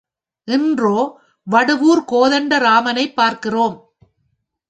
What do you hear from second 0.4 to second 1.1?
இன்றோ